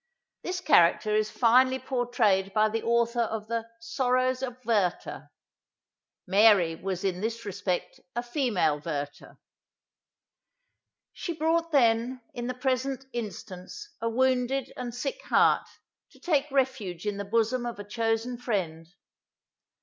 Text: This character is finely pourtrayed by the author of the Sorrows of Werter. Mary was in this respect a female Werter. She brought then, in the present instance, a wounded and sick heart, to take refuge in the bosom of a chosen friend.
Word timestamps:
This 0.41 0.61
character 0.61 1.13
is 1.13 1.29
finely 1.29 1.77
pourtrayed 1.77 2.53
by 2.55 2.69
the 2.69 2.81
author 2.81 3.21
of 3.21 3.45
the 3.47 3.67
Sorrows 3.79 4.41
of 4.41 4.57
Werter. 4.65 5.29
Mary 6.25 6.73
was 6.73 7.03
in 7.03 7.21
this 7.21 7.45
respect 7.45 7.99
a 8.15 8.23
female 8.23 8.79
Werter. 8.79 9.37
She 11.13 11.33
brought 11.33 11.71
then, 11.71 12.19
in 12.33 12.47
the 12.47 12.55
present 12.55 13.05
instance, 13.13 13.89
a 14.01 14.09
wounded 14.09 14.73
and 14.75 14.95
sick 14.95 15.21
heart, 15.25 15.69
to 16.13 16.19
take 16.19 16.49
refuge 16.49 17.05
in 17.05 17.17
the 17.17 17.23
bosom 17.23 17.67
of 17.67 17.77
a 17.77 17.83
chosen 17.87 18.39
friend. 18.39 18.87